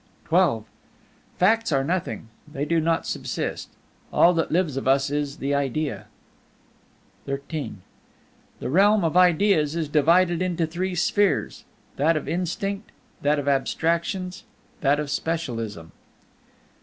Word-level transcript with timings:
XII 0.31 0.63
Facts 1.37 1.71
are 1.71 1.83
nothing; 1.83 2.29
they 2.51 2.65
do 2.65 2.79
not 2.79 3.05
subsist; 3.05 3.69
all 4.11 4.33
that 4.33 4.51
lives 4.51 4.75
of 4.75 4.87
us 4.87 5.11
is 5.11 5.37
the 5.37 5.53
Idea. 5.53 6.07
XIII 7.27 7.73
The 8.59 8.69
realm 8.71 9.03
of 9.03 9.15
Ideas 9.15 9.75
is 9.75 9.87
divided 9.87 10.41
into 10.41 10.65
three 10.65 10.95
spheres: 10.95 11.65
that 11.97 12.17
of 12.17 12.27
Instinct, 12.27 12.91
that 13.21 13.37
of 13.37 13.47
Abstractions, 13.47 14.43
that 14.79 14.99
of 14.99 15.11
Specialism. 15.11 15.91